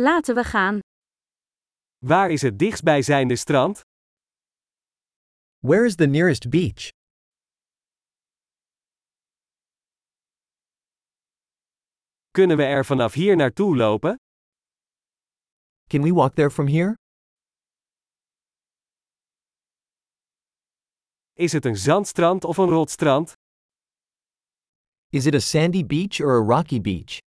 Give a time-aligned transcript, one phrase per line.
[0.00, 0.78] Laten we gaan.
[1.98, 3.80] Waar is het dichtstbijzijnde strand?
[5.58, 6.88] Where is the nearest beach?
[12.30, 14.16] Kunnen we er vanaf hier naartoe lopen?
[15.86, 16.94] Can we walk there from here?
[21.32, 23.32] Is het een zandstrand of een rotstrand?
[25.08, 27.27] Is it a sandy beach or a rocky beach?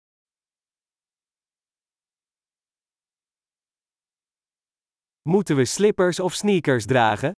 [5.25, 7.33] Moeten we slippers of sneakers dragen?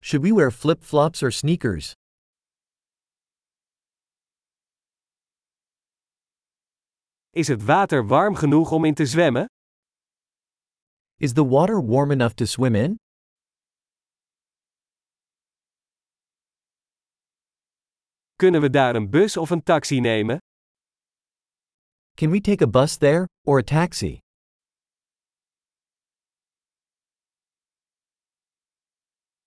[0.00, 1.92] Should we wear flip flops or sneakers?
[7.30, 9.46] Is het water warm genoeg om in te zwemmen?
[11.16, 12.96] Is the water warm enough to swim in?
[18.36, 20.38] Kunnen we daar een bus of een taxi nemen?
[22.14, 24.23] Can we take a bus there, or a taxi?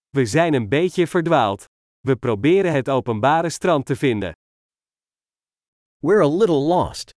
[0.09, 1.65] We zijn een beetje verdwaald.
[1.99, 4.31] We proberen het openbare strand te vinden.
[5.97, 7.09] We're a little lost.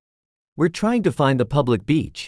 [0.54, 2.26] We're trying to find the public beach.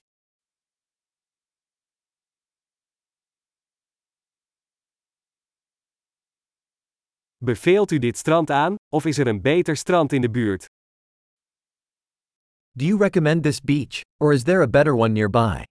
[7.38, 10.66] Beveelt u dit strand aan, of is er een beter strand in de buurt?
[12.72, 15.71] Do you recommend this beach, or is there a better one nearby?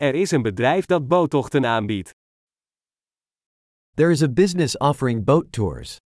[0.00, 2.10] Er is een bedrijf dat boottochten aanbiedt.
[3.94, 5.96] There is a business offering boat tours.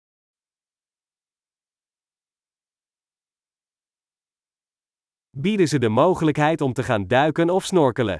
[5.29, 8.17] Bieden ze de mogelijkheid om te gaan duiken of snorkelen?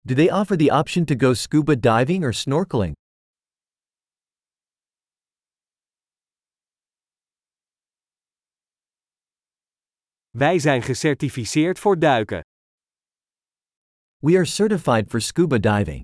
[0.00, 2.94] Do they offer the option to go scuba diving or snorkeling?
[10.30, 12.40] Wij zijn gecertificeerd voor duiken.
[14.26, 16.02] We are certified for scuba diving.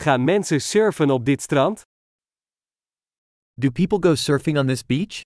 [0.00, 1.82] Gaan mensen surfen op dit strand?
[3.54, 5.20] Do people go surfing on this beach?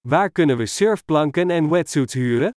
[0.00, 2.50] Waar kunnen we surfplanken en wetsuits huren?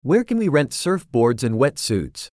[0.00, 2.26] Where can we rent surfboards and wetsuits?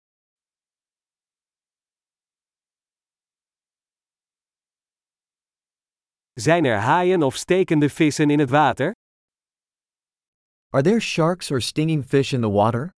[6.39, 8.91] Zijn er haaien of stekende vissen in het water?
[10.69, 12.91] Are there sharks or stinging fish in the water?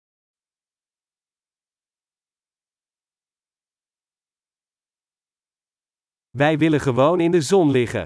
[6.30, 8.04] Wij willen gewoon in de zon liggen.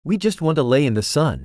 [0.00, 1.42] We just want to lay in the sun.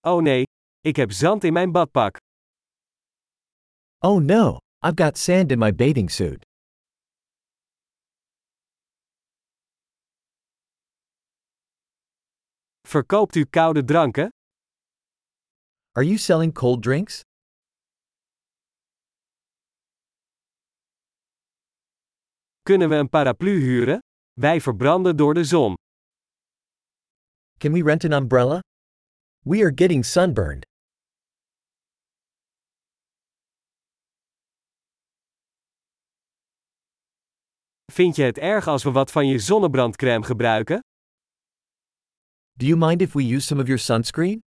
[0.00, 0.42] Oh nee,
[0.80, 2.16] ik heb zand in mijn badpak.
[3.98, 6.44] Oh no, I've got sand in my bathing suit.
[12.94, 14.28] Verkoopt u koude dranken?
[15.92, 17.20] Are you selling cold drinks?
[22.62, 23.98] Kunnen we een paraplu huren?
[24.32, 25.74] Wij verbranden door de zon.
[27.58, 28.60] Can we rent an umbrella?
[29.44, 30.64] We are getting sunburned.
[37.92, 40.80] Vind je het erg als we wat van je zonnebrandcrème gebruiken?
[42.56, 44.38] Do you mind if we use some of your sunscreen?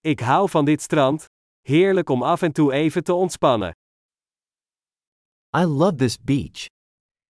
[0.00, 1.24] Ik hou van dit strand.
[1.60, 3.72] Heerlijk om af en toe even te ontspannen.
[5.56, 6.66] I love this beach.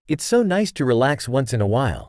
[0.07, 2.09] It's so nice to relax once in a while.